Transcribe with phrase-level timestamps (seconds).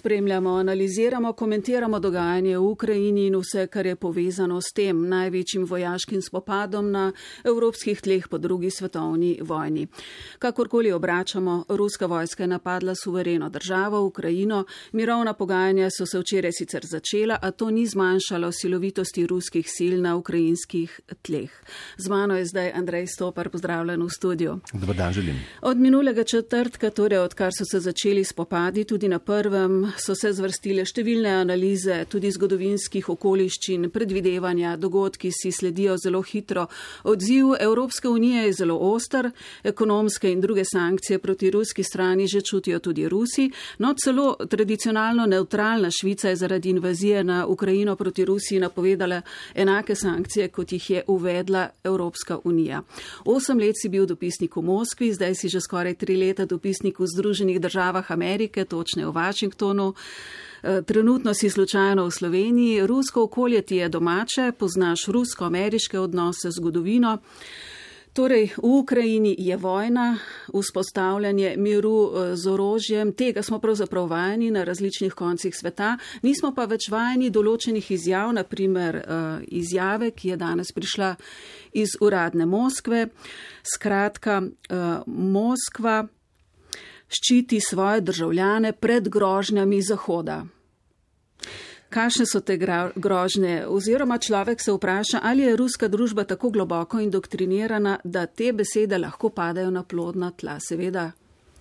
[0.00, 6.22] Spremljamo, analiziramo, komentiramo dogajanje v Ukrajini in vse, kar je povezano s tem največjim vojaškim
[6.24, 7.12] spopadom na
[7.44, 9.86] evropskih tleh po drugi svetovni vojni.
[10.38, 16.86] Kakorkoli obračamo, ruska vojska je napadla suvereno državo Ukrajino, mirovna pogajanja so se včeraj sicer
[16.86, 21.50] začela, a to ni zmanjšalo silovitosti ruskih sil na ukrajinskih tleh.
[21.96, 24.60] Z mano je zdaj Andrej Stopar, pozdravljen v studiu.
[24.72, 25.36] Dobar dan želim.
[25.60, 30.84] Od minulega četrtka, torej odkar so se začeli spopadi, tudi na prvem so se zvrstile
[30.86, 36.66] številne analize tudi zgodovinskih okoliščin, predvidevanja, dogodki si sledijo zelo hitro.
[37.04, 39.30] Odziv Evropske unije je zelo ostar,
[39.64, 45.90] ekonomske in druge sankcije proti ruski strani že čutijo tudi Rusi, no celo tradicionalno neutralna
[45.90, 49.22] Švica je zaradi invazije na Ukrajino proti Rusiji napovedala
[49.54, 52.82] enake sankcije, kot jih je uvedla Evropska unija.
[53.24, 57.06] Osem let si bil dopisnik v Moskvi, zdaj si že skoraj tri leta dopisnik v
[57.06, 59.94] Združenih državah Amerike, točne v Washingtonu maratonu.
[60.62, 67.18] Eh, trenutno si slučajno v Sloveniji, rusko okolje ti je domače, poznaš rusko-ameriške odnose, zgodovino.
[68.12, 70.18] Torej, v Ukrajini je vojna,
[70.52, 76.64] vzpostavljanje miru eh, z orožjem, tega smo pravzaprav vajeni na različnih koncih sveta, nismo pa
[76.64, 79.04] več vajeni določenih izjav, naprimer eh,
[79.48, 81.14] izjave, ki je danes prišla
[81.72, 83.08] iz uradne Moskve.
[83.62, 84.42] Skratka,
[85.06, 86.02] Moskva
[87.10, 90.44] ščiti svoje državljane pred grožnjami Zahoda.
[91.90, 92.54] Kakšne so te
[92.94, 93.64] grožnje?
[93.66, 99.32] Oziroma človek se vpraša, ali je ruska družba tako globoko indoktrinirana, da te besede lahko
[99.34, 101.10] padajo na plodna tla, seveda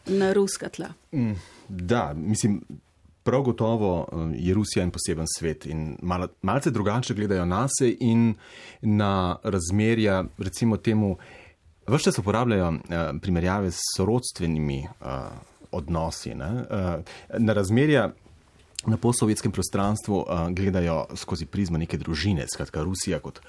[0.06, 0.91] na ruska tla.
[1.11, 1.33] Mm,
[1.69, 2.61] da, mislim,
[3.23, 7.95] prav gotovo eh, je Rusija en poseben svet in mal, malce drugače gledajo na se
[8.00, 8.34] in
[8.81, 11.17] na razmerja, recimo temu,
[11.90, 12.78] Vse čas uporabljajo uh,
[13.22, 15.08] primerjave s sorodstvenimi uh,
[15.72, 16.36] odnosi.
[16.36, 16.52] Ne?
[16.52, 17.04] Uh,
[17.38, 18.12] na razmerja
[18.86, 23.42] na posovjetskem prostranstvu uh, gledajo skozi prizmo neke družine, skratka Rusija kot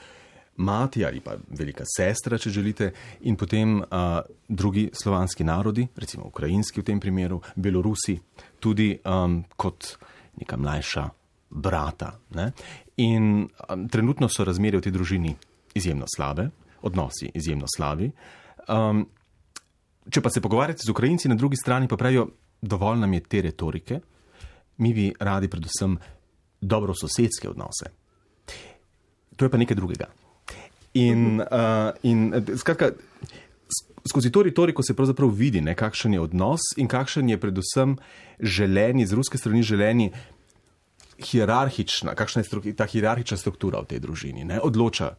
[0.56, 6.80] mati ali pa velika sestra, če želite, in potem uh, drugi slovanski narodi, recimo ukrajinski
[6.80, 8.18] v tem primeru, Belorusi,
[8.60, 9.96] tudi um, kot
[10.40, 11.08] neka mlajša
[11.50, 12.14] brata.
[12.34, 12.50] Ne?
[12.96, 15.36] In um, trenutno so razmerje v tej družini
[15.74, 16.50] izjemno slabe
[16.82, 18.10] odnosi izjemno slabi.
[18.70, 19.04] Um,
[20.10, 22.28] če pa se pogovarjate z Ukrajinci na drugi strani, pa pravijo,
[22.62, 24.00] dovolj nam je te retorike,
[24.78, 25.98] mi bi radi predvsem
[26.60, 27.90] dobro sosedske odnose.
[29.36, 30.10] To je pa nekaj drugega.
[30.94, 32.90] In, uh, in skratka,
[34.08, 37.96] skozi to retoriko se pravzaprav vidi, ne, kakšen je odnos in kakšen je predvsem
[38.40, 40.10] želeni, z ruske strani želeni.
[41.20, 44.44] Hierarhična, kakšna je ta hierarhična struktura v tej družini?
[44.44, 44.60] Ne?
[44.60, 45.12] Odloča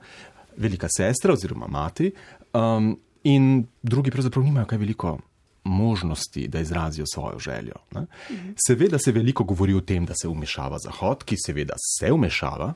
[0.57, 2.09] velika sestra oziroma mati,
[2.53, 5.17] um, in drugi pravzaprav nimajo kaj veliko
[5.63, 7.75] možnosti, da izrazijo svojo željo.
[7.91, 8.05] Ne?
[8.67, 12.73] Seveda se veliko govori o tem, da se umešava Zahod, ki seveda se umešava,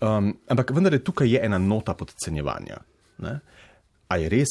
[0.00, 2.76] um, ampak vendar je tukaj je ena nota podcenjevanja.
[3.18, 3.40] Ne?
[4.08, 4.48] A je res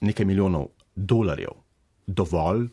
[0.00, 0.66] nekaj milijonov
[0.96, 1.54] dolarjev
[2.06, 2.68] dovolj,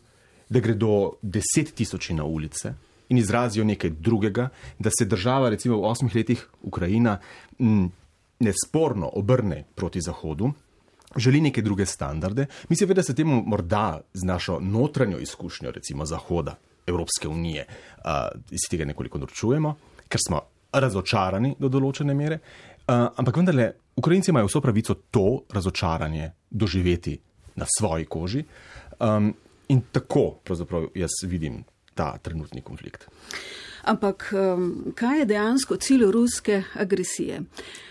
[0.50, 2.74] da gredo deset tisoči na ulice?
[3.08, 4.48] In izrazijo nekaj drugega,
[4.78, 7.18] da se država, recimo v osmih letih Ukrajina,
[7.58, 7.90] m,
[8.40, 10.52] nesporno obrne proti Zahodu,
[11.16, 12.46] želi neke druge standarde.
[12.68, 16.56] Mi seveda se temu morda z našo notranjo izkušnjo, recimo Zahoda,
[16.86, 17.66] Evropske unije,
[18.50, 19.74] iz tega nekoliko norčujemo,
[20.08, 20.40] ker smo
[20.72, 22.38] razočarani do določene mere.
[22.86, 27.18] Ampak vendarle, Ukrajinci imajo vso pravico to razočaranje doživeti
[27.56, 28.44] na svoji koži.
[29.00, 29.34] Um,
[29.68, 33.06] in tako pravzaprav jaz vidim ta trenutni konflikt.
[33.82, 37.42] Ampak um, kaj je dejansko cilj ruske agresije?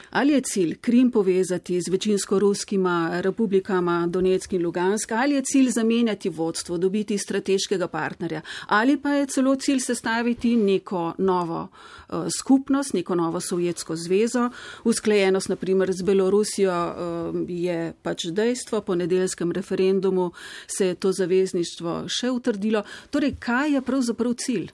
[0.10, 5.70] Ali je cilj Krim povezati z večinsko ruskima republikama Donetsk in Lugansk, ali je cilj
[5.70, 11.68] zamenjati vodstvo, dobiti strateškega partnerja, ali pa je celo cilj sestaviti neko novo
[12.10, 14.50] uh, skupnost, neko novo sovjetsko zvezo.
[14.84, 20.32] Usklajenost, naprimer, z Belorusijo uh, je pač dejstvo, po nedeljskem referendumu
[20.68, 22.84] se je to zavezništvo še utrdilo.
[23.10, 24.72] Torej, kaj je pravzaprav cilj?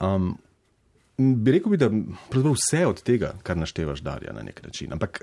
[0.00, 0.36] Um,
[1.18, 1.90] bi rekel, bi, da
[2.30, 4.92] vse od tega, kar naštevaš, darja na nek način.
[4.92, 5.22] Ampak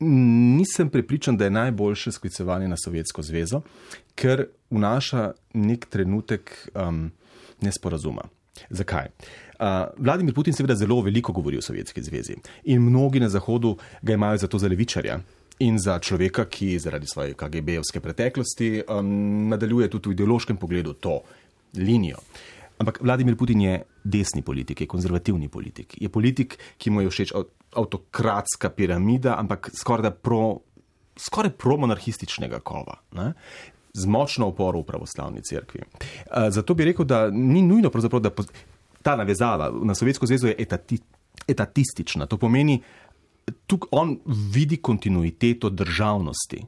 [0.00, 3.60] nisem prepričan, da je najboljše sklicevanje na Sovjetsko zvezo,
[4.14, 7.10] ker vnaša nek trenutek um,
[7.60, 8.28] nesporazuma.
[8.70, 9.06] Zakaj?
[9.06, 9.66] Uh,
[9.96, 14.36] Vladimir Putin seveda zelo veliko govori o Sovjetski zvezi in mnogi na Zahodu ga imajo
[14.36, 15.20] za to za levičarja.
[15.58, 21.20] In za človeka, ki zaradi svoje KGB-ovske preteklosti um, nadaljuje tudi v ideološkem pogledu to
[21.74, 22.16] linijo.
[22.16, 25.96] Uh, Ampak Vladimir Putin je desni politik, je konzervativni politik.
[26.00, 27.32] Je politik, ki mu je všeč
[27.76, 30.60] avtokratska piramida, ampak skoraj pro,
[31.16, 33.00] skoraj pro-monarhističnega kova.
[33.16, 33.32] Ne?
[33.96, 35.80] z močno oporo v pravoslavni cerkvi.
[36.50, 37.90] Zato bi rekel, da ni nujno,
[38.20, 38.30] da
[39.02, 40.98] ta navezava na Sovjetsko zvezo je etati,
[41.48, 42.26] etatistična.
[42.26, 42.82] To pomeni,
[43.66, 44.18] tukaj on
[44.52, 46.64] vidi kontinuiteto državnosti.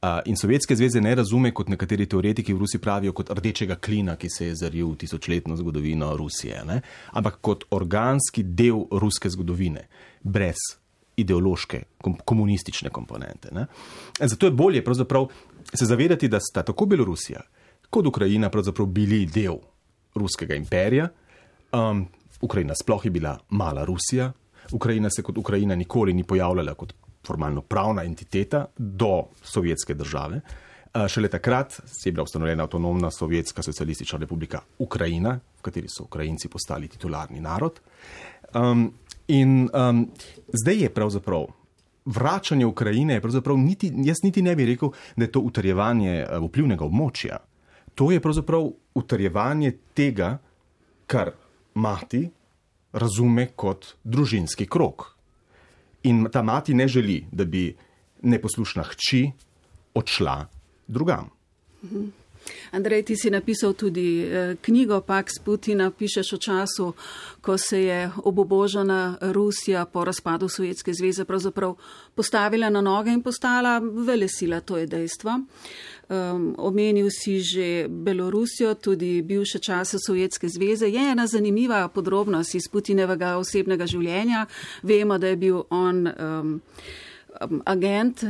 [0.00, 4.30] In Sovjetske zveze ne razume kot nekateri teoretiki v Rusiji pravijo kot rdečega klina, ki
[4.32, 6.80] se je zaril v tisočletno zgodovino Rusije, ne?
[7.12, 9.84] ampak kot organski del ruske zgodovine,
[10.22, 10.56] brez
[11.20, 11.82] ideološke,
[12.24, 13.52] komunistične komponente.
[13.52, 13.66] Ne?
[14.20, 14.84] Zato je bolje
[15.74, 17.42] se zavedati, da sta tako Belorusija
[17.90, 18.50] kot Ukrajina
[18.86, 19.58] bili del
[20.14, 21.08] ruskega imperija.
[21.72, 22.06] Um,
[22.40, 24.32] Ukrajina sploh je bila mala Rusija,
[24.72, 26.94] Ukrajina se kot Ukrajina nikoli ni pojavljala kot
[27.30, 30.40] formalno pravna entiteta do sovjetske države.
[31.08, 36.88] Šele takrat je bila ustanovljena avtonomna sovjetska socialistična republika Ukrajina, v kateri so Ukrajinci postali
[36.88, 37.78] titularni narod.
[38.54, 38.90] Um,
[39.28, 40.08] in um,
[40.52, 41.46] zdaj je pravzaprav
[42.04, 43.20] vračanje Ukrajine,
[43.56, 47.38] niti, jaz niti ne bi rekel, da je to utrjevanje vplivnega območja.
[47.94, 50.38] To je pravzaprav utrjevanje tega,
[51.06, 51.30] kar
[51.74, 52.30] mati
[52.92, 55.19] razume kot družinski krok.
[56.02, 57.76] In ta mati ne želi, da bi
[58.22, 59.30] neposlušna hči
[59.94, 60.46] odšla
[60.86, 61.30] drugam.
[62.70, 66.92] Andrej, ti si napisal tudi eh, knjigo Pax Putina, pišeš o času,
[67.40, 71.74] ko se je obobožena Rusija po razpadu Sovjetske zveze pravzaprav
[72.14, 75.40] postavila na noge in postala velesila, to je dejstvo.
[76.10, 80.86] Um, omenil si že Belorusijo, tudi bivše čase Sovjetske zveze.
[80.86, 84.46] Je ena zanimiva podrobnost iz Putinevega osebnega življenja.
[84.82, 86.60] Vemo, da je bil on um,
[87.64, 88.24] agent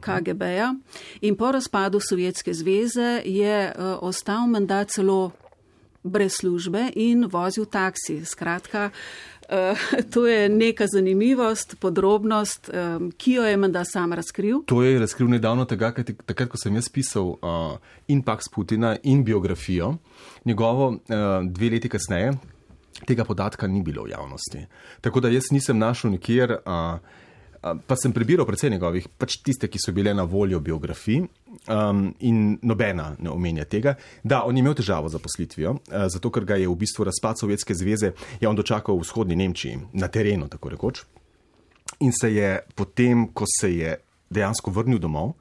[0.00, 0.74] KGB-ja
[1.20, 5.30] in po razpadu Sovjetske zveze je uh, ostal mandat celo
[6.02, 8.24] brez službe in vozil taksi.
[8.24, 8.90] Skratka,
[9.50, 9.78] Uh,
[10.14, 14.60] to je neka zanimivost, podrobnost, um, ki jo je menda sam razkril.
[14.66, 15.90] To je razkril nedavno tega,
[16.26, 17.34] takrat, ko sem jaz pisal
[18.06, 19.96] in Pax Putina in biografijo.
[20.44, 21.00] Njegovo
[21.50, 22.36] dve leti kasneje
[23.06, 24.66] tega podatka ni bilo v javnosti.
[25.00, 26.58] Tako da jaz nisem našel nikjer.
[26.62, 27.00] Uh,
[27.60, 31.20] pa sem prebiral predvsej njegovih, pač tiste, ki so bile na voljo biografij,
[31.68, 33.94] um, in nobena ne omenja tega.
[34.24, 37.40] Da, on je imel težavo z zaposlitvijo, uh, zato ker ga je v bistvu razpad
[37.40, 41.04] Sovjetske zveze je on dočakal v vzhodni Nemčiji, na terenu, tako rekoč.
[42.00, 43.96] In se je potem, ko se je
[44.30, 45.34] dejansko vrnil domov,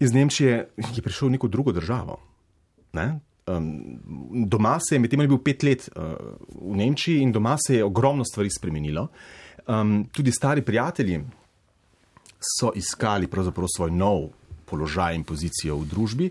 [0.00, 2.20] iz Nemčije je prišel v neko drugo državo.
[2.92, 3.20] Ne?
[3.50, 3.98] Um,
[4.46, 6.14] doma se je, medtem je bil pet let uh,
[6.54, 9.08] v Nemčiji in doma se je ogromno stvari spremenilo.
[9.70, 11.20] Um, tudi stari prijatelji
[12.40, 13.26] so iskali
[13.76, 14.28] svoj nov
[14.70, 16.30] položaj in pozicijo v družbi.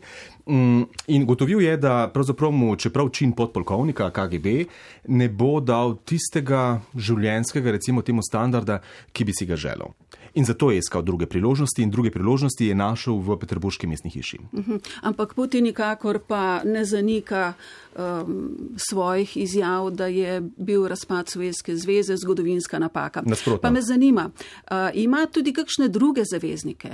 [0.49, 2.11] Um, in gotovil je, da
[2.51, 4.65] mu, čeprav čin podpolkovnika KGB,
[5.07, 8.81] ne bo dal tistega življenjskega, recimo temu standarda,
[9.13, 9.93] ki bi si ga želel.
[10.33, 14.39] In zato je iskal druge priložnosti, in druge priložnosti je našel v Peterburški mestni hiši.
[14.51, 14.71] Uh mhm.
[14.71, 14.79] -huh.
[15.01, 17.53] Ampak Putin nikakor pa ne zanika
[17.97, 23.21] um, svojih izjav, da je bil razpad Sovjetske zveze zgodovinska napaka.
[23.25, 23.61] Nasprotno.
[23.61, 26.89] Pa me zanima, uh, ima tudi kakšne druge zaveznike?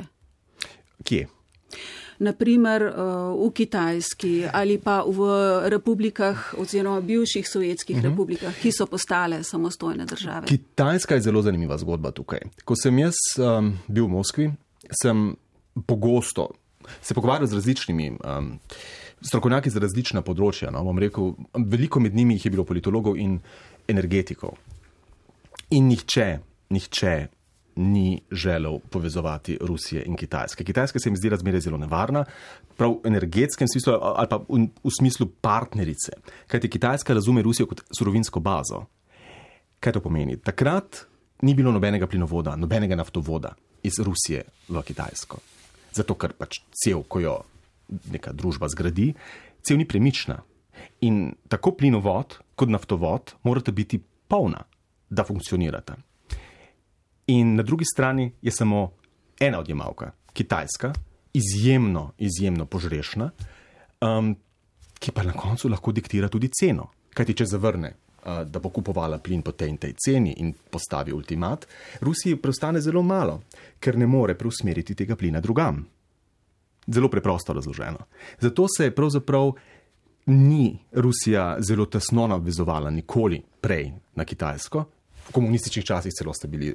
[1.04, 1.28] Kje?
[2.20, 5.20] Naprimer uh, v Kitajski ali pa v
[5.70, 8.08] republikah oziroma bivših sovjetskih uh mhm.
[8.08, 8.12] -huh.
[8.12, 10.48] republikah, ki so postale samostojne države.
[10.48, 12.40] Kitajska je zelo zanimiva zgodba tukaj.
[12.66, 14.52] Ko sem jaz um, bil v Moskvi,
[15.02, 15.36] sem
[15.86, 16.50] pogosto
[17.02, 18.12] se pogovarjal z različnimi.
[18.12, 18.60] Um,
[19.22, 23.40] Strokovnjaki za različna področja, no, bom rekel, veliko med njimi je bilo politologov in
[23.88, 24.58] energetikov.
[25.74, 26.28] In nihče,
[26.70, 27.14] nihče
[27.76, 30.64] ni želel povezovati Rusije in Kitajske.
[30.64, 32.26] Kitajska se mi zdi razmerje zelo nevarna,
[32.78, 36.12] prav v energetskem smislu ali pa v, v smislu partnerice.
[36.48, 38.86] Kajti Kitajska razume Rusijo kot surovinsko bazo.
[39.80, 40.38] Kaj to pomeni?
[40.38, 41.06] Takrat
[41.42, 45.40] ni bilo nobenega plinovoda, nobenega naftovoda iz Rusije v Kitajsko.
[45.96, 47.36] Zato, ker pač cel, ko jo
[48.12, 49.14] neka družba zgradi,
[49.64, 50.42] cel ni premična.
[51.08, 54.64] In tako plinovod kot naftovod morata biti polna,
[55.10, 55.96] da funkcionirata.
[57.28, 58.92] In na drugi strani je samo
[59.40, 60.94] ena odjemalka, Kitajska,
[61.34, 63.32] izjemno, izjemno požrešna,
[64.02, 64.36] um,
[65.00, 66.90] ki pa na koncu lahko diktira tudi ceno.
[67.14, 70.54] Kaj ti če zavrne, uh, da bo kupovala plin po tej in tej ceni in
[70.54, 71.68] postavi ultimat,
[72.02, 73.42] Rusiji preostane zelo malo,
[73.80, 75.86] ker ne more preusmeriti tega plina drugam.
[76.88, 78.06] Zelo preprosto razloženo.
[78.40, 79.52] Zato se je pravzaprav
[80.26, 84.86] ni Rusija zelo tesno navezovala nikoli prej na Kitajsko.
[85.28, 86.74] V komunističnih časih celo ste bili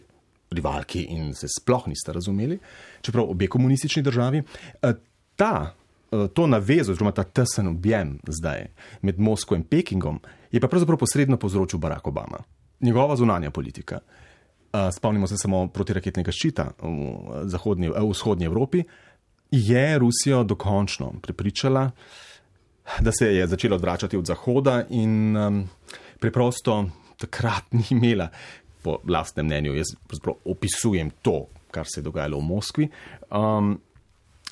[0.50, 2.58] rivalki in se sploh niste razumeli,
[3.00, 4.42] čeprav obe komunistični državi.
[4.82, 4.92] Eh,
[5.36, 5.74] ta,
[6.12, 8.66] eh, to navezo, oziroma ta tesen objem zdaj
[9.02, 10.20] med Moskvo in Pekingom,
[10.52, 12.38] je pa pravzaprav posredno povzročil Barack Obama.
[12.80, 13.98] Njegova zunanja politika.
[14.72, 18.84] Eh, spomnimo se samo protiraketnega ščita v, zahodnji, v vzhodnji Evropi.
[19.50, 21.90] je Rusijo dokončno prepričala,
[23.00, 25.68] da se je začela odvračati od Zahoda in um,
[26.20, 28.28] preprosto takrat ni imela,
[28.82, 29.86] po lastnem mnenju, jaz
[30.44, 32.88] opisujem to, kar se je dogajalo v Moskvi,
[33.30, 33.78] um,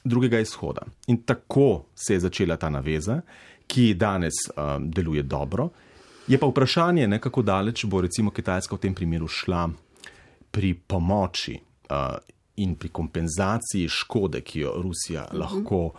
[0.04, 0.82] drugega izhoda.
[1.06, 3.20] In tako se je začela ta naveza,
[3.66, 5.68] ki danes um, deluje dobro.
[6.28, 9.68] Je pa vprašanje, ne, kako daleč bo recimo Kitajska v tem primeru šla
[10.50, 11.56] pri pomoči
[11.90, 12.16] uh,
[12.56, 15.36] in pri kompenzaciji škode, ki jo Rusija uh mhm.
[15.36, 15.40] -huh.
[15.40, 15.92] lahko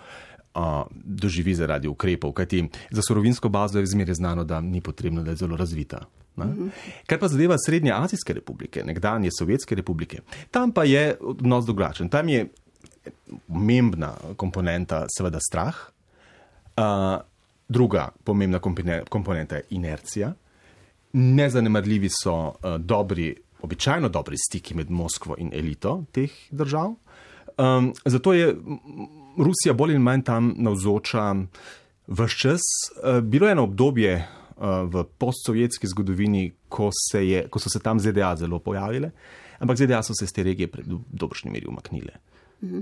[0.56, 2.34] uh, doživi zaradi ukrepov.
[2.34, 6.06] Kajti za surovinsko bazo je zmeraj znano, da ni potrebno, da je zelo razvita.
[6.46, 6.68] Mhm.
[7.08, 12.10] Kar pa zadeva Srednje Azijske republike, nekdanje Sovjetske republike, tam pa je odnos drugačen.
[12.10, 12.48] Tam je
[13.48, 15.76] pomembna komponenta, seveda, strah.
[16.78, 17.22] Uh,
[17.70, 18.60] Druga pomembna
[19.10, 20.34] komponenta je inercija.
[21.14, 26.96] Nezanemarljivi so uh, dobri, običajno dobri stiki med Moskvo in elito teh držav.
[27.58, 28.56] Um, zato je
[29.38, 31.36] Rusija bolj in manj tam navzoča
[32.08, 32.62] vse čas.
[33.04, 34.28] Uh, bilo je eno obdobje
[34.60, 39.12] v postsovjetski zgodovini, ko, se je, ko so se tam ZDA zelo pojavile,
[39.60, 42.20] ampak ZDA so se iz te regije v dobršni meri umaknile.
[42.64, 42.82] Mhm.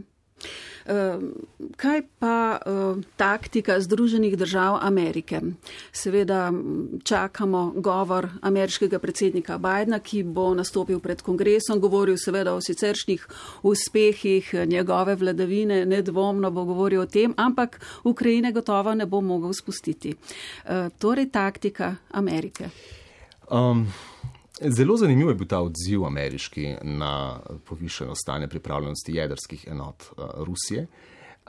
[0.87, 1.31] Ehm,
[1.75, 5.41] kaj pa ehm, taktika Združenih držav Amerike?
[5.91, 6.53] Seveda
[7.03, 13.27] čakamo govor ameriškega predsednika Bidna, ki bo nastopil pred kongresom, govoril seveda o siceršnjih
[13.63, 20.15] uspehih njegove vladavine, nedvomno bo govoril o tem, ampak Ukrajine gotovo ne bo mogel spustiti.
[20.65, 22.69] Ehm, torej taktika Amerike.
[23.51, 23.87] Um.
[24.61, 30.87] Zelo zanimiv je bil ta odziv ameriški na povišeno stanje pripravljenosti jedrskih enot uh, Rusije.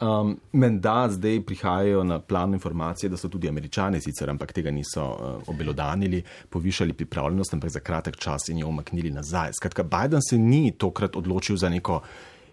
[0.00, 5.04] Um, Menda zdaj prihajajo na plan informacije, da so tudi američani sicer, ampak tega niso
[5.04, 9.50] uh, obelodanili, povišali pripravljenost, ampak za kratek čas in jo omaknili nazaj.
[9.52, 12.00] Skratka, Biden se ni tokrat odločil za neko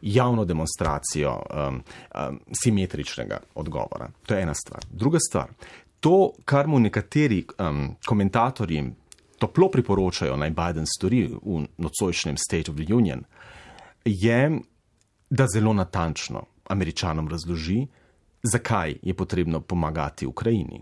[0.02, 4.10] javno demonstracijo um, um, simetričnega odgovora.
[4.26, 4.86] To je ena stvar.
[4.92, 5.52] Druga stvar,
[6.00, 8.92] to, kar mu nekateri um, komentatorji
[9.40, 13.24] toplo priporočajo, naj Biden stori v nocojšnjem State of the Union,
[14.06, 14.60] je,
[15.30, 17.88] da zelo natančno američanom razloži,
[18.44, 20.82] zakaj je potrebno pomagati Ukrajini.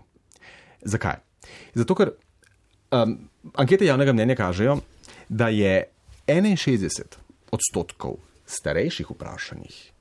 [0.82, 1.16] Zakaj?
[1.74, 2.10] Zato, ker
[2.90, 3.16] um,
[3.54, 4.78] ankete javnega mnenja kažejo,
[5.28, 5.84] da je
[6.26, 7.16] 61
[7.52, 9.92] odstotkov starejših vprašanjih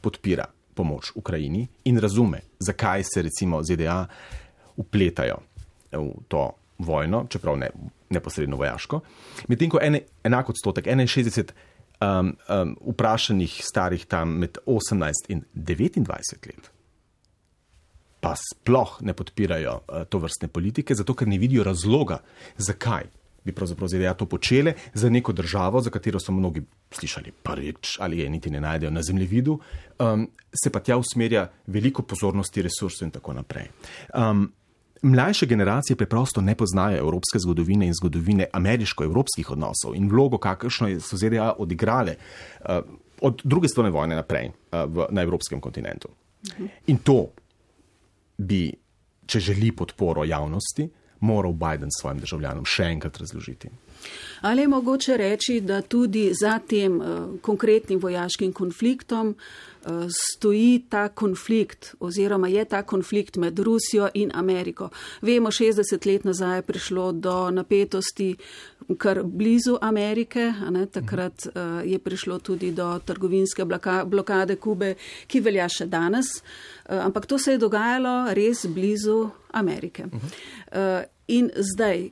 [0.00, 4.06] podpira pomoč Ukrajini in razume, zakaj se recimo ZDA
[4.76, 5.36] upletajo
[5.92, 7.70] v to vojno, čeprav ne
[8.10, 9.00] neposredno vojaško.
[9.48, 11.52] Medtem ko en, enak odstotek, 61
[12.00, 16.70] um, um, vprašanih starih tam med 18 in 29 let,
[18.20, 22.20] pa sploh ne podpirajo uh, to vrstne politike, zato ker ne vidijo razloga,
[22.58, 23.08] zakaj
[23.44, 28.18] bi pravzaprav ZDA to počele za neko državo, za katero so mnogi slišali prvič ali
[28.18, 29.58] je niti ne najdejo na zemljevidu,
[29.98, 30.28] um,
[30.64, 33.70] se pa tja usmerja veliko pozornosti, resursov in tako naprej.
[34.14, 34.52] Um,
[35.02, 41.16] Mlajše generacije preprosto ne poznajo evropske zgodovine in zgodovine ameriško-evropskih odnosov in vlogo, kakršno so
[41.16, 42.14] ZDA odigrale
[42.60, 42.66] uh,
[43.20, 46.08] od druge svetovne vojne naprej uh, v, na evropskem kontinentu.
[46.86, 47.30] In to
[48.36, 48.70] bi,
[49.26, 50.88] če želi podporo javnosti,
[51.20, 53.68] moral Biden svojim državljanom še enkrat razložiti.
[54.40, 59.34] Ali je mogoče reči, da tudi za tem uh, konkretnim vojaškim konfliktom
[60.08, 64.90] stoji ta konflikt oziroma je ta konflikt med Rusijo in Ameriko?
[65.22, 68.36] Vemo, 60 let nazaj je prišlo do napetosti
[68.98, 74.94] kar blizu Amerike, ne, takrat uh, je prišlo tudi do trgovinske bloka, blokade Kube,
[75.26, 80.08] ki velja še danes, uh, ampak to se je dogajalo res blizu Amerike.
[80.10, 82.10] Uh, in zdaj,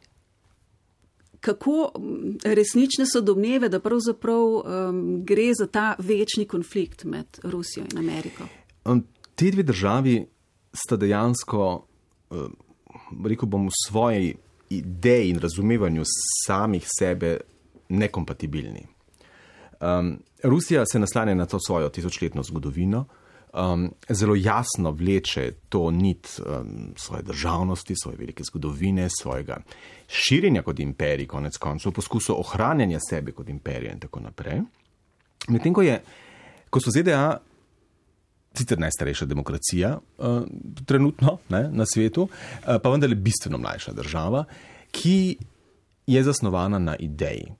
[1.49, 1.91] kako
[2.45, 8.45] resnične so domneve, da pravzaprav um, gre za ta večni konflikt med Rusijo in Ameriko?
[8.85, 10.27] Um, Ti dve državi
[10.75, 11.87] sta dejansko,
[12.31, 12.57] um,
[13.25, 14.35] rekel bom, v svoji
[14.71, 16.05] ideji in razumevanju
[16.47, 17.37] samih sebe
[17.89, 18.87] nekompatibilni.
[19.81, 23.05] Um, Rusija se naslanja na to svojo tisočletno zgodovino,
[23.55, 29.61] um, zelo jasno vleče to nit um, svoje državnosti, svoje velike zgodovine, svojega
[30.09, 34.61] širjenja kot imperij, konec koncev, poskusu ohranjanja sebe kot imperija in tako naprej.
[35.49, 35.85] Medtem ko,
[36.71, 37.39] ko so ZDA.
[38.59, 40.43] Sicer najstarejša demokracija, uh,
[40.87, 44.45] trenutno ne, na svetu, uh, pa vendarle bistveno mlajša država,
[44.91, 45.37] ki
[46.07, 47.53] je zasnovana na ideji.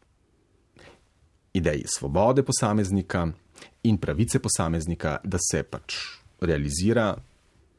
[1.53, 3.27] Ideji svobode posameznika,
[3.83, 5.97] in pravice posameznika, da se pač
[6.41, 7.15] realizira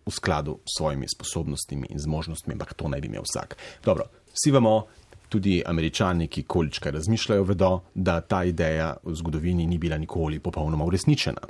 [0.06, 3.58] v skladu s svojimi sposobnostmi in zmožnostmi, ampak to naj bi imel vsak.
[3.86, 4.88] Dobro, vsi vemo,
[5.30, 10.86] tudi američani, ki količkaj razmišljajo, vedo, da ta ideja v zgodovini ni bila nikoli popolnoma
[10.86, 11.42] uresničena.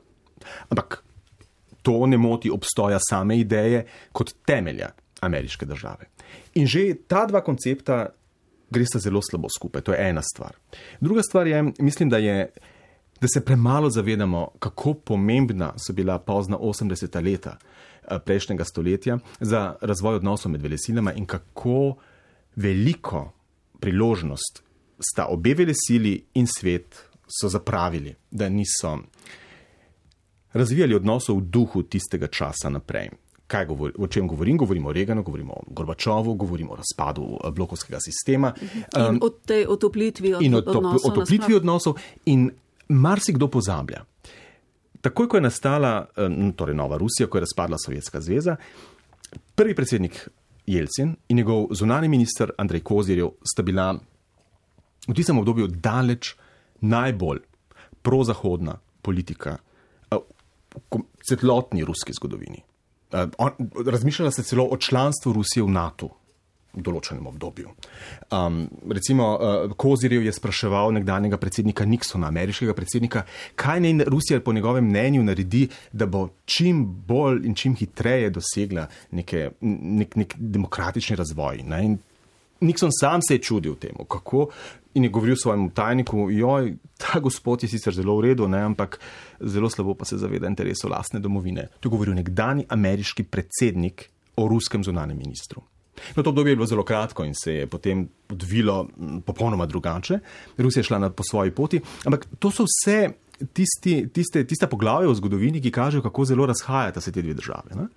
[0.69, 1.03] Ampak
[1.81, 6.09] to ne moti obstoja same ideje kot temelja ameriške države.
[6.59, 8.05] In že ta dva koncepta
[8.69, 10.55] gre sta zelo slabo skupaj, to je ena stvar.
[11.00, 12.50] Druga stvar je, mislim, da, je,
[13.21, 19.75] da se premalo zavedamo, kako pomembna so bila pozna 80-ta leta eh, prejšnjega stoletja za
[19.81, 21.95] razvoj odnosov med velesilama in kako
[22.55, 23.31] veliko
[23.79, 24.63] priložnost
[24.99, 27.09] sta obe velesili in svet
[27.41, 28.97] so zapravili, da niso
[30.53, 33.09] razvijali odnosov v duhu tistega časa naprej.
[33.67, 34.57] Govor, o čem govorim?
[34.57, 38.53] Govorim o Reganu, govorim o Gorbačovu, govorim o razpadu eh, blokovskega sistema.
[38.97, 41.11] Um, in o tej otoplitvi od, in o odnosov.
[41.11, 41.95] Otoplitvi odnosov
[42.25, 42.51] in
[42.89, 44.03] marsikdo pozablja.
[45.01, 48.55] Takoj, ko je nastala eh, torej nova Rusija, ko je razpadla Sovjetska zveza,
[49.55, 50.27] prvi predsednik
[50.65, 53.93] Jelcin in njegov zunani minister Andrej Kozirjev sta bila
[55.08, 56.36] v tistem obdobju daleč
[56.81, 57.39] najbolj
[58.01, 59.58] prozahodna politika
[60.12, 62.62] v celotni ruski zgodovini.
[63.86, 66.18] Razmišljala se celo o članstvu Rusije v NATO
[66.73, 67.71] določenem obdobju.
[68.35, 68.61] Um,
[68.93, 73.23] recimo, uh, Kozirjev je spraševal nekdanjega predsednika Nixona, ameriškega predsednika,
[73.59, 78.85] kaj naj Rusija po njegovem mnenju naredi, da bo čim bolj in čim hitreje dosegla
[79.11, 81.63] neke, nek, nek demokratični razvoj.
[81.65, 81.81] Ne?
[82.61, 84.49] Nixon sam se je čudil temu, kako
[84.93, 88.99] in je govoril svojemu tajniku, joj, ta gospod je sicer zelo v redu, ne, ampak
[89.39, 91.69] zelo slabo pa se zaveda interesov lastne domovine.
[91.79, 95.61] To je govoril nekdani ameriški predsednik o ruskem zunanem ministru.
[96.15, 98.87] No, to obdobje je bilo zelo kratko in se je potem odvilo
[99.25, 100.19] popolnoma drugače.
[100.57, 103.09] Rusija je šla na, po svoji poti, ampak to so vse
[103.53, 107.75] tisti, tiste, tiste poglavje v zgodovini, ki kažejo, kako zelo razhajata se te dve države.
[107.75, 107.87] Ne?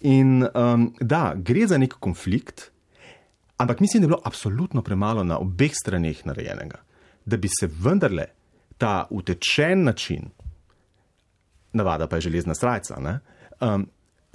[0.00, 2.72] In um, da, gre za nek konflikt,
[3.62, 6.80] Ampak mislim, da je bilo absolutno premalo na obeh straneh narejenega,
[7.24, 8.24] da bi se vendarle
[8.78, 10.30] ta utečen način,
[11.72, 12.54] navada pa je železna
[12.98, 13.18] ne,
[13.60, 13.86] um,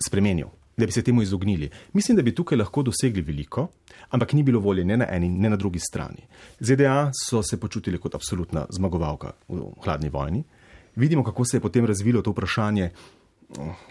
[0.08, 0.48] spremenil,
[0.78, 1.70] da bi se temu izognili.
[1.94, 3.68] Mislim, da bi tukaj lahko dosegli veliko,
[4.10, 6.22] ampak ni bilo volje ne na eni, ne na drugi strani.
[6.60, 10.44] ZDA so se počutili kot absolutna zmagovalka v hladni vojni.
[10.96, 12.92] Vidimo, kako se je potem razvilo to vprašanje,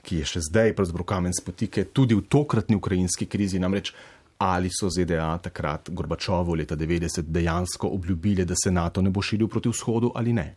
[0.02, 3.58] ki je še zdaj pravzaprav kamen spotike, tudi v tokratni ukrajinski krizi.
[3.58, 3.92] Namreč
[4.38, 9.48] ali so ZDA takrat Gorbačovo leta 90 dejansko obljubili, da se NATO ne bo širil
[9.48, 10.54] proti vzhodu ali ne.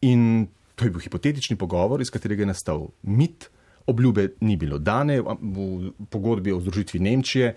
[0.00, 3.50] In to je bil hipotetični pogovor, iz katerega je nastal mit,
[3.86, 7.54] obljube ni bilo dane, v pogodbi o združitvi Nemčije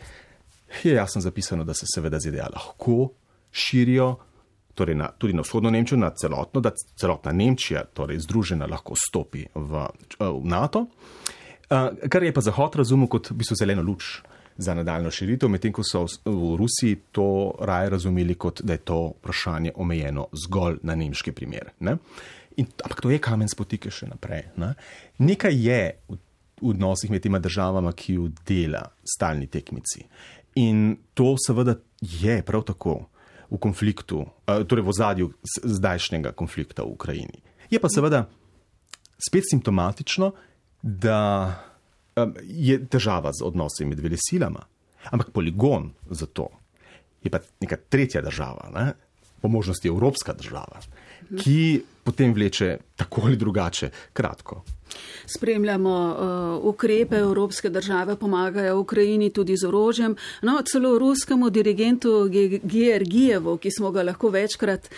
[0.84, 3.10] je jasno zapisano, da se seveda ZDA lahko
[3.52, 4.16] širijo.
[4.76, 9.46] Torej na, tudi na vzhodno Nemčijo, na celotno, da celotna Nemčija, torej združena, lahko stopi
[9.56, 9.86] v,
[10.20, 10.86] v NATO,
[12.10, 14.20] kar je pa Zahod razumel kot v bistvu zeleno luč
[14.58, 19.00] za nadaljno širitev, medtem ko so v Rusiji to raje razumeli kot, da je to
[19.18, 21.74] vprašanje omejeno zgolj na nemški primer.
[21.80, 21.98] Ne?
[22.58, 24.48] In, ampak to je kamen spotike še naprej.
[24.58, 24.74] Ne?
[25.22, 26.18] Nekaj je v,
[26.62, 30.08] v odnosih med tema državama, ki jo dela stalni tekmici.
[30.58, 33.04] In to seveda je prav tako
[33.48, 34.26] v konfliktu,
[34.68, 35.28] torej v zadju
[35.64, 37.40] zdajšnjega konflikta v Ukrajini.
[37.70, 38.26] Je pa seveda
[39.22, 40.34] spet simptomatično,
[40.82, 41.22] da
[42.44, 44.66] je težava z odnosi med velesilama.
[45.14, 46.50] Ampak poligon za to
[47.24, 48.94] je pa neka tretja država, ne?
[49.42, 50.80] po možnosti evropska država,
[51.38, 54.64] ki potem vleče tako ali drugače kratko.
[55.26, 56.18] Spremljamo
[56.60, 60.16] uh, ukrepe Evropske države, pomagajo Ukrajini tudi z orožjem.
[60.42, 62.30] No, celo ruskemu dirigentu
[62.64, 64.90] Georgijevu, ki smo ga lahko večkrat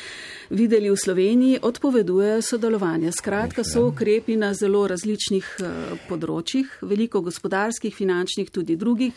[0.50, 3.12] videli v Sloveniji, odpoveduje sodelovanje.
[3.12, 9.14] Skratka, so ukrepi na zelo različnih uh, področjih, veliko gospodarskih, finančnih, tudi drugih.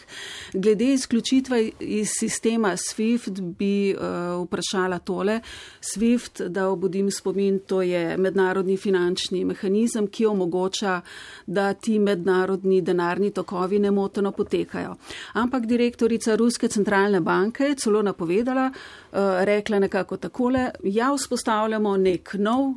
[0.55, 5.41] Glede izključitve iz sistema SWIFT bi uh, vprašala tole.
[5.81, 11.01] SWIFT, da obudim spomin, to je mednarodni finančni mehanizem, ki omogoča
[11.47, 14.97] da ti mednarodni denarni tokovi nemoteno potekajo.
[15.33, 22.35] Ampak direktorica Ruske centralne banke je celo napovedala, uh, rekla nekako takole, ja, vzpostavljamo nek
[22.39, 22.77] nov uh,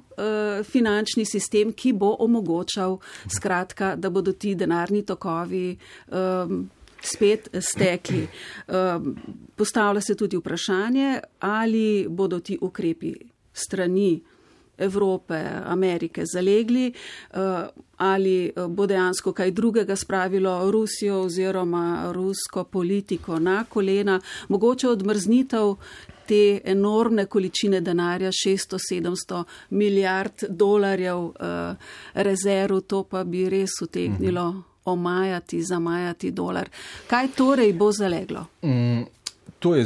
[0.63, 2.97] finančni sistem, ki bo omogočal
[3.35, 5.77] skratka, da bodo ti denarni tokovi.
[6.11, 6.69] Um,
[7.05, 8.27] Spet stekli.
[9.55, 13.13] Postavlja se tudi vprašanje, ali bodo ti ukrepi
[13.53, 14.23] strani
[14.77, 16.93] Evrope, Amerike zalegli,
[17.33, 24.89] eh, ali eh, bo dejansko kaj drugega spravilo Rusijo oziroma rusko politiko na kolena, mogoče
[24.89, 25.75] odmrznitev
[26.27, 31.75] te enormne količine denarja, 600-700 milijard dolarjev eh,
[32.13, 34.61] rezerv, to pa bi res utegnilo mhm.
[34.85, 36.69] omajati, zamajati dolar.
[37.07, 38.45] Kaj torej bo zaleglo?
[38.61, 39.14] Mm
[39.59, 39.85] to je,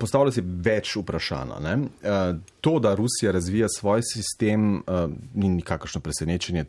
[0.00, 1.50] postavlja se več vprašanj.
[1.50, 6.64] Uh, to, da Rusija razvija svoj sistem, uh, ni nikakršno presenečenje.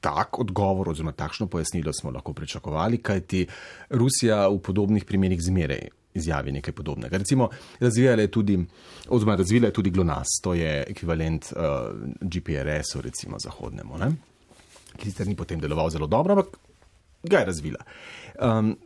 [0.00, 3.46] tak odgovor oziroma takšno pojasnilo smo lahko pričakovali, kajti
[3.90, 7.18] Rusija v podobnih primerih zmeraj izjavi nekaj podobnega.
[7.18, 7.48] Recimo,
[7.80, 8.58] razvijala je tudi,
[9.08, 11.60] oziroma razvila je tudi GLONASS, to je ekvivalent uh,
[12.20, 14.12] GPRS-u, recimo zahodnemu, ne?
[14.98, 16.56] ki sicer ni potem deloval zelo dobro, ampak
[17.22, 17.84] ga je razvila.
[18.42, 18.76] Um,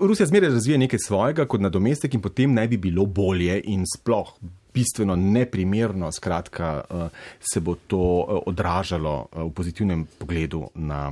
[0.00, 4.32] Rusija zmeraj razvija nekaj svojega kot nadomestek in potem naj bi bilo bolje in sploh
[4.74, 7.06] bistveno neprimerno, skratka, uh,
[7.52, 11.10] se bo to uh, odražalo uh, v pozitivnem pogledu na,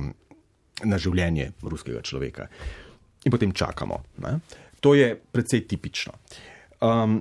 [0.83, 2.47] na življenje ruskega človeka.
[3.25, 4.03] In potem čakamo.
[4.23, 4.39] Ne?
[4.79, 6.15] To je precej tipično.
[6.79, 7.19] Um,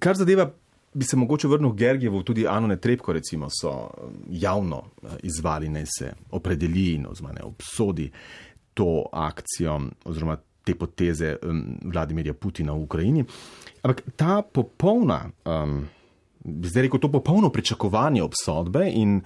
[0.00, 0.48] kar zadeva,
[0.94, 3.90] bi se mogoče vrnil Gergijevu, tudi Anone Trepko, recimo, so
[4.30, 4.82] javno
[5.22, 8.08] izvali, naj se opredeli in ozmane obsodi
[8.74, 10.36] to akcijo oziroma
[10.68, 13.24] te poteze um, Vladimirja Putina v Ukrajini.
[13.82, 15.24] Ampak ta popolna.
[15.44, 15.86] Um,
[16.48, 19.18] Zdaj rekel to popolno pričakovanje obsodbe in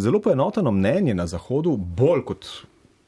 [0.00, 2.48] zelo poenoteno mnenje na Zahodu, bolj kot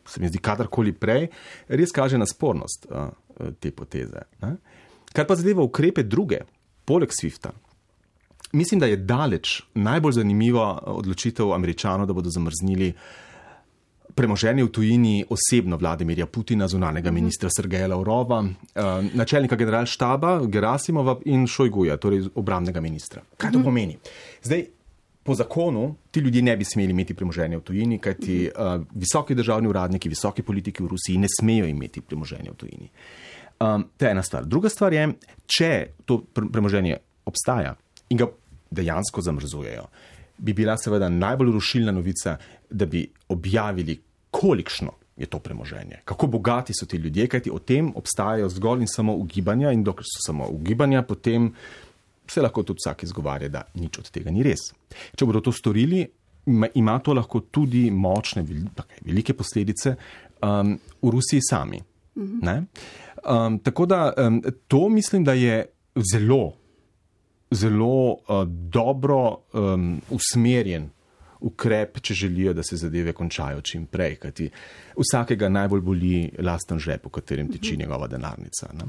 [0.06, 1.26] se mi zdi kadarkoli prej,
[1.68, 2.86] res kaže na spornost
[3.60, 4.22] te poteze.
[4.44, 4.52] Ne?
[5.12, 6.44] Kar pa zadeva ukrepe druge,
[6.84, 7.50] poleg SWIFT-a.
[8.52, 12.92] Mislim, da je daleč najbolj zanimiva odločitev američanov, da bodo zamrznili
[14.16, 18.40] premoženje v tujini osebno Vladimirja Putina, zunanega ministra Sergeja Lavrova,
[19.12, 23.22] načelnika generalštaba Gerasimova in Šojguja, torej obramnega ministra.
[23.36, 23.98] Kaj to pomeni?
[24.42, 24.64] Zdaj,
[25.26, 29.68] po zakonu ti ljudje ne bi smeli imeti premoženja v tujini, kajti uh, visoki državni
[29.68, 32.90] uradniki, visoki politiki v Rusiji ne smejo imeti premoženja v tujini.
[33.60, 34.44] Um, to je ena stvar.
[34.46, 35.08] Druga stvar je,
[35.46, 35.70] če
[36.04, 37.74] to premoženje obstaja
[38.08, 38.30] in ga
[38.70, 39.88] dejansko zamrzujejo,
[40.38, 42.36] bi bila seveda najbolj rušilna novica,
[42.70, 47.92] da bi objavili, kolikšno je to premoženje, kako bogati so ti ljudje, kajti o tem
[47.96, 51.54] obstajajo zgolj in samo ugibanja in dokler so samo ugibanja, potem
[52.28, 54.70] se lahko tudi vsak izgovarja, da nič od tega ni res.
[55.16, 56.04] Če bodo to storili,
[56.74, 58.44] ima to lahko tudi močne,
[59.04, 59.94] velike posledice
[60.42, 61.80] um, v Rusiji sami.
[62.16, 62.66] Mhm.
[63.26, 65.64] Um, tako da um, to mislim, da je
[66.12, 66.52] zelo,
[67.50, 70.90] zelo uh, dobro um, usmerjen
[71.40, 74.16] ukrep, če želijo, da se zadeve končajo čim prej.
[74.22, 74.50] Kajti
[74.96, 77.80] vsakega najbolj boli lasten žep, v katerem tiči mhm.
[77.80, 78.70] njegova denarnica.
[78.72, 78.88] Ne?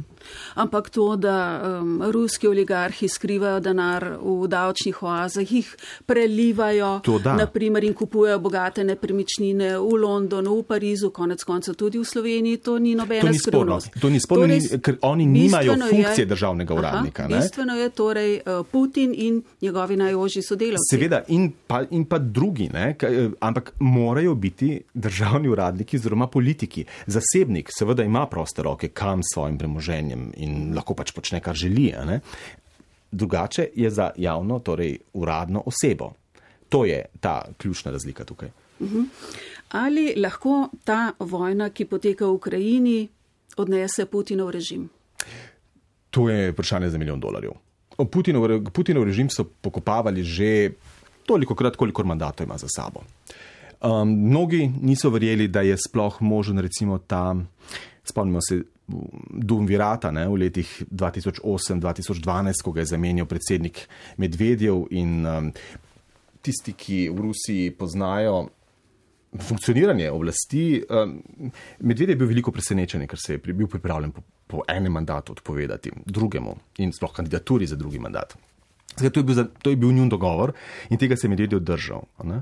[0.56, 1.38] Ampak to, da
[1.80, 7.02] um, ruski oligarhi skrivajo denar v davčnih oazah, jih prelivajo
[7.38, 12.80] naprimer, in kupujejo bogate nepremičnine v Londonu, v Parizu, konec konca tudi v Sloveniji, to
[12.80, 14.00] ni nobena skrivnost.
[14.02, 17.28] To ni sporno, torej, ker oni nimajo funkcije je, državnega uradnika.
[17.28, 20.96] Aha, bistveno je torej uh, Putin in njegovi najožji sodelavci.
[20.96, 26.86] Seveda, in pa, in pa drugi, ne, kaj, ampak morajo biti državni uradniki oziroma politiki.
[27.06, 31.92] Zasebnik seveda ima proste roke, kam s svojim premoženjem in lahko pač počne, kar želi.
[33.12, 36.14] Drugače je za javno, torej uradno osebo.
[36.70, 38.50] To je ta ključna razlika tukaj.
[38.82, 39.04] Mhm.
[39.70, 43.08] Ali lahko ta vojna, ki poteka v Ukrajini,
[43.58, 44.90] odnese Putinov režim?
[46.10, 47.52] To je vprašanje za milijon dolarjev.
[48.12, 50.72] Putinov, Putinov režim so pokopavali že
[51.26, 53.04] toliko krat, koliko mandatov ima za sabo.
[53.82, 57.36] Um, mnogi niso verjeli, da je sploh možen, recimo, ta,
[58.04, 58.64] spomnimo se,
[59.30, 63.82] Dumvirata ne, v letih 2008-2012, ko ga je zamenjal predsednik
[64.16, 65.50] Medvedjev in um,
[66.40, 68.46] tisti, ki v Rusiji poznajo
[69.36, 70.80] funkcioniranje oblasti.
[70.88, 71.20] Um,
[71.84, 75.92] Medvedjev je bil veliko presenečen, ker se je bil pripravljen po, po enem mandatu odpovedati
[76.06, 78.38] drugemu in sploh kandidaturi za drugi mandat.
[78.98, 80.54] Zdaj, to, je bil, to je bil njun dogovor
[80.90, 82.06] in tega se je medvedje držal.
[82.24, 82.42] Ne?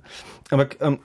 [0.49, 0.97] Ampak um,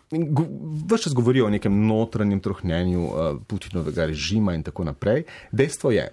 [0.87, 5.25] vse čas govorijo o nekem notranjem trohnenju uh, Putinovega režima in tako naprej.
[5.53, 6.09] Dejstvo je,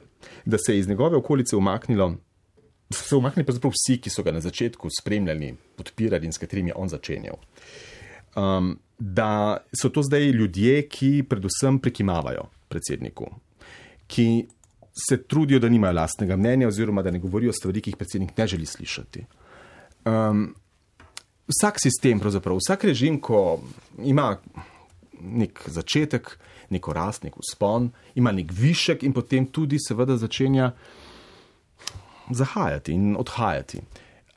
[0.46, 2.16] da se je iz njegove okolice umaknilo.
[2.90, 6.76] Se umaknili pravzaprav vsi, ki so ga na začetku spremljali, podpirali in s katerimi je
[6.76, 7.36] on začenjal.
[8.38, 13.28] Um, da so to zdaj ljudje, ki predvsem prekimavajo predsedniku,
[14.08, 14.48] ki
[14.98, 18.48] se trudijo, da nimajo lastnega mnenja, oziroma da ne govorijo stvari, ki jih predsednik ne
[18.48, 19.26] želi slišati.
[20.06, 20.56] Um,
[21.48, 23.62] vsak sistem, vsak režim, ko
[24.04, 24.38] ima
[25.22, 26.38] nek začetek,
[26.70, 30.72] neko rast, nek uspon, ima nek višek in potem tudi, seveda, začenja
[32.30, 33.82] zahajati in odhajati.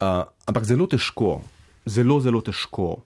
[0.00, 1.40] Uh, ampak zelo težko,
[1.86, 3.00] zelo, zelo težko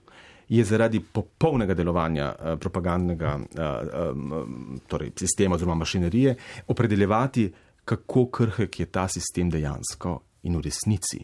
[0.49, 6.35] je zaradi popolnega delovanja uh, propagandnega uh, um, torej sistema oziroma mašinerije
[6.67, 7.53] opredeljevati,
[7.85, 11.19] kako krhek je ta sistem dejansko in v resnici.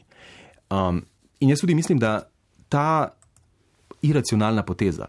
[0.69, 1.05] Um,
[1.39, 2.29] in jaz tudi mislim, da
[2.69, 3.09] ta
[4.01, 5.05] iracionalna poteza,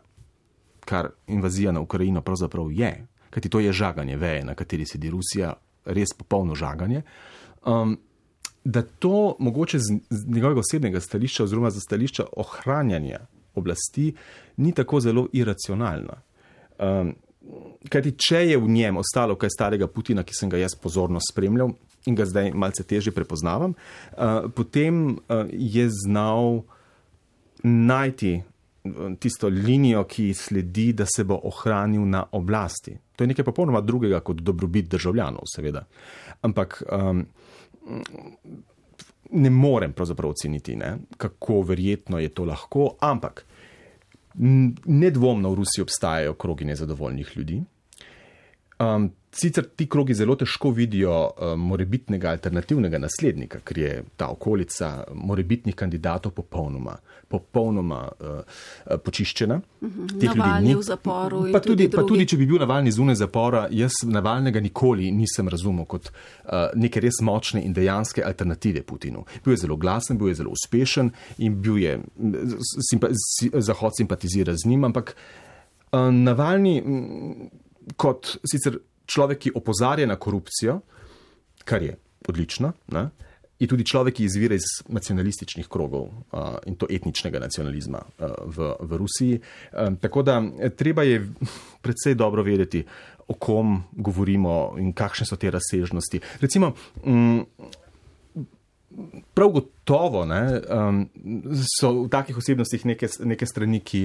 [0.85, 5.55] kar invazija na Ukrajino pravzaprav je, kajti to je žaganje veje, na kateri sedi Rusija,
[5.85, 7.03] res popolno žaganje.
[7.65, 7.99] Um,
[8.65, 13.19] Da to mogoče z njegovega osebnega stališča, oziroma za stališča ohranjanja
[13.55, 14.11] oblasti
[14.57, 16.19] ni tako zelo iracionalna.
[16.79, 17.15] Um,
[17.91, 21.75] kajti, če je v njem ostalo kaj starega Putina, ki sem ga jaz pozorno spremljal
[22.07, 26.63] in ga zdaj malce težje prepoznavam, uh, potem uh, je znal
[27.63, 28.41] najti
[29.19, 32.97] tisto linijo, ki sledi, da se bo ohranil na oblasti.
[33.17, 35.85] To je nekaj popolnoma drugega kot dobrobit državljanov, seveda.
[36.43, 37.27] Ampak um,
[39.33, 43.45] ne morem pravzaprav oceniti, ne, kako verjetno je to lahko, ampak
[44.85, 47.63] nedvomno v Rusiji obstajajo krogi nezadovoljnih ljudi.
[48.79, 55.05] Um, sicer ti krogi zelo težko vidijo um, morebitnega alternativnega naslednika, ker je ta okolica
[55.15, 56.99] morebitnih kandidatov popolnoma,
[57.33, 59.59] popolnoma uh, počiščena.
[59.81, 61.47] Navalni v zaporu.
[61.53, 65.49] Pa tudi, tudi pa tudi, če bi bil navalni zunaj zapora, jaz navalnega nikoli nisem
[65.49, 69.25] razumel kot uh, neke res močne in dejanske alternative Putinu.
[69.45, 71.09] Bil je zelo glasen, bil je zelo uspešen
[71.41, 71.97] in bil je,
[72.91, 76.77] simpa, si, Zahod simpatizira z njim, ampak uh, navalni
[77.97, 80.81] kot sicer človek, ki opozarja na korupcijo,
[81.65, 81.97] kar je
[82.29, 83.11] odlično, ne?
[83.63, 88.73] je tudi človek, ki izvira iz nacionalističnih krogov uh, in to etničnega nacionalizma uh, v,
[88.81, 89.39] v Rusiji.
[89.71, 90.41] Um, tako da
[90.77, 91.21] treba je
[91.85, 92.83] predvsej dobro vedeti,
[93.29, 96.21] o kom govorimo in kakšne so te razsežnosti.
[96.41, 97.47] Recimo, um,
[99.33, 100.99] Prav gotovo ne, um,
[101.81, 104.03] so v takih osebnostih neke, neke strani, ki,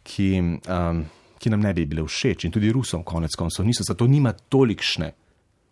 [0.00, 1.02] ki um,
[1.40, 5.12] ki nam ne bi bile všeč in tudi Rusom, konec koncev, niso, zato nima tolikšne,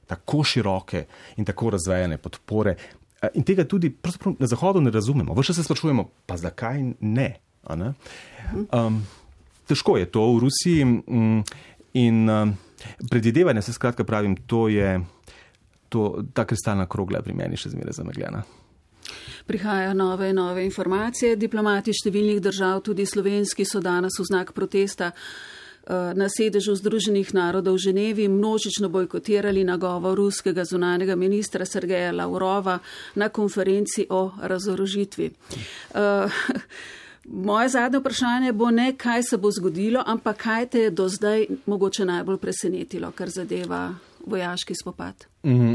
[0.09, 1.05] tako široke
[1.37, 2.75] in tako razvejene podpore.
[3.35, 3.91] In tega tudi
[4.39, 5.35] na Zahodu ne razumemo.
[5.37, 7.29] Vse se sprašujemo, pa zakaj ne?
[7.77, 7.93] ne?
[8.73, 9.03] Um,
[9.69, 11.43] težko je to v Rusiji mm,
[12.01, 12.55] in um,
[13.11, 15.01] predvidevanje, se skratka pravim, to je
[15.89, 18.45] to, ta kristalna krogla pri meni še zmeraj zamegljena.
[19.49, 21.37] Prihajajo nove in nove informacije.
[21.41, 25.13] Diplomati številnih držav, tudi slovenski, so danes v znak protesta
[25.89, 32.79] na sedežu Združenih narodov v Ženevi množično bojkotirali nagovor ruskega zunanega ministra Sergeja Lavrova
[33.15, 35.31] na konferenci o razorožitvi.
[35.95, 36.31] Uh,
[37.25, 41.47] moje zadnje vprašanje bo ne, kaj se bo zgodilo, ampak kaj te je do zdaj
[41.67, 43.95] mogoče najbolj presenetilo, kar zadeva
[44.27, 45.25] vojaški spopad?
[45.43, 45.75] Mm,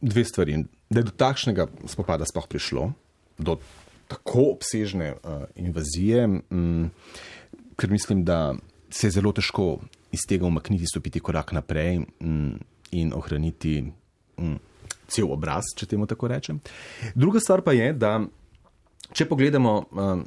[0.00, 0.64] dve stvari.
[0.90, 2.92] Da je do takšnega spopada sploh prišlo,
[3.38, 3.56] do
[4.08, 6.90] tako obsežne uh, invazije, mm,
[7.76, 8.54] ker mislim, da
[8.90, 9.78] se je zelo težko
[10.12, 12.54] iz tega umakniti, stopiti korak naprej mm,
[12.90, 13.82] in ohraniti
[14.38, 14.56] mm,
[15.08, 16.60] cel obraz, če temu tako rečem.
[17.14, 18.18] Druga stvar pa je, da
[19.12, 20.24] če pogledamo um,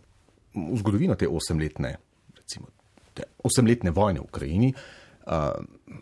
[0.55, 1.95] v zgodovino te osemletne,
[2.37, 2.71] recimo,
[3.13, 5.51] te osemletne vojne v Ukrajini, uh,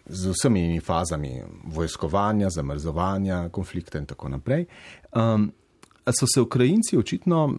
[0.06, 1.36] z vsemi fazami
[1.74, 4.68] vojskovanja, zamrzovanja, konflikta in tako naprej,
[5.14, 5.50] um,
[6.08, 7.50] so se Ukrajinci očitno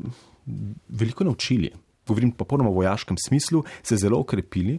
[0.88, 1.70] veliko naučili
[2.08, 4.78] govorim popolnoma v vojaškem smislu, se zelo okrepili.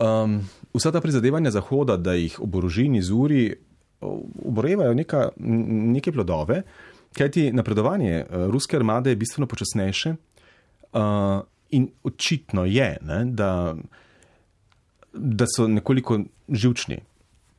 [0.00, 0.40] Um,
[0.74, 3.50] vsa ta prizadevanja Zahoda, da jih oboroži in izuri,
[4.00, 6.62] oborevajo neka, neke plodove,
[7.16, 13.76] kajti napredovanje uh, ruske armade je bistveno počasnejše uh, in očitno je, ne, da,
[15.12, 17.00] da so nekoliko živčni.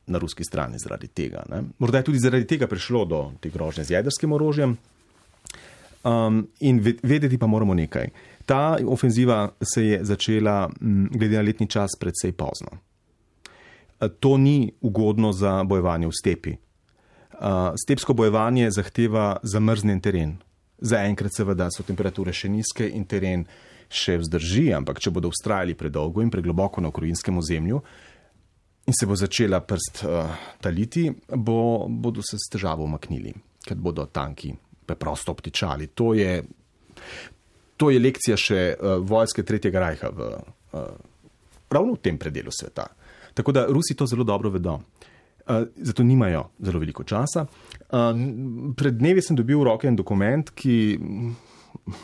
[0.06, 1.44] Na ruski strani zaradi tega.
[1.48, 1.60] Ne.
[1.78, 4.74] Morda je tudi zaradi tega prišlo do te grožnje z jedrskim orožjem.
[6.02, 8.08] Um, in vedeti pa moramo nekaj.
[8.46, 10.70] Ta ofenziva se je začela,
[11.10, 12.68] glede na letni čas, predvsej pozno.
[14.20, 16.54] To ni ugodno za bojevanje v stepi.
[17.84, 20.36] Stepsko bojevanje zahteva zamrznjen teren.
[20.78, 23.46] Zaenkrat, seveda, so temperature še nizke in teren
[23.86, 27.78] še vzdrži, ampak če bodo ustrajali predolgo in pregloboko na ukrajinskem ozemlju
[28.90, 31.06] in se bo začela prst uh, taliti,
[31.38, 33.30] bo, bodo se s težavo umaknili,
[33.62, 34.50] ker bodo tanki
[34.86, 35.86] preprosto obtičali.
[35.86, 36.42] To je,
[37.76, 40.32] to je lekcija še uh, vojske Tretjega rajha v,
[40.72, 40.90] uh,
[41.70, 42.88] ravno v tem predelu sveta.
[43.34, 44.80] Tako da Rusi to zelo dobro vedo.
[45.42, 47.46] Uh, zato nimajo zelo veliko časa.
[47.90, 48.12] Uh,
[48.76, 50.76] pred dnevi sem dobil v roke en dokument, ki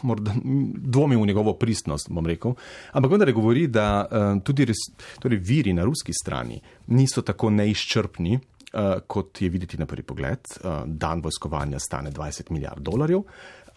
[0.02, 0.32] morda
[0.74, 2.54] dvomi v njegovo pristnost, bom rekel,
[2.92, 4.80] ampak vendar govori, da uh, tudi res,
[5.22, 8.38] torej viri na ruski strani niso tako neizčrpni,
[8.72, 10.38] uh, kot je videti na prvi pogled.
[10.64, 13.22] Uh, dan vojskovanja stane 20 milijard dolarjev.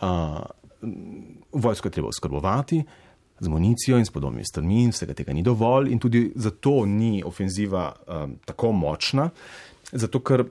[0.02, 0.40] Uh,
[1.52, 2.84] vojsko je treba oskrbovati
[3.42, 7.90] z municijo in s podobnimi stvarmi, vsega tega ni dovolj in tudi zato ni ofenziva
[8.08, 9.30] um, tako močna,
[9.92, 10.46] zato ker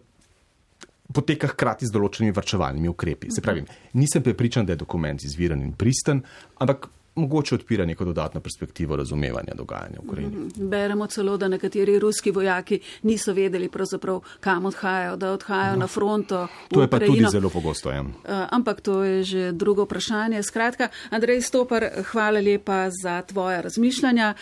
[1.14, 3.30] poteka hkrati z določenimi vrčevalnimi ukrepi.
[3.34, 3.62] Se pravi,
[3.98, 6.22] nisem prepričan, da je dokument izviren in pristen,
[6.58, 10.36] ampak mogoče odpira neko dodatno perspektivo razumevanja dogajanja v Ukrajini.
[10.36, 10.68] Mhm.
[10.68, 15.78] Beremo celo, da nekateri ruski vojaki niso vedeli pravzaprav, kam odhajajo, da odhajajo no.
[15.78, 16.46] na fronto.
[16.68, 17.90] To je pa tudi zelo pogosto.
[17.90, 18.00] Ja.
[18.00, 18.08] Uh,
[18.50, 20.42] ampak to je že drugo vprašanje.
[20.42, 24.34] Skratka, Andrej Stopar, hvala lepa za tvoje razmišljanja.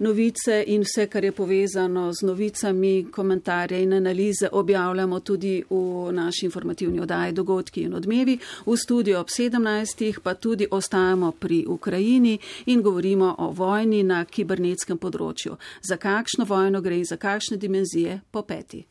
[0.00, 6.46] Novice in vse, kar je povezano z novicami, komentarje in analize objavljamo tudi v naši
[6.46, 8.38] informativni oddaji Dogodki in odmevi.
[8.66, 10.20] V studiu ob 17.
[10.22, 15.56] pa tudi ostajamo pri Ukrajini in govorimo o vojni na kibernetskem področju.
[15.82, 18.86] Za kakšno vojno gre in za kakšne dimenzije po peti.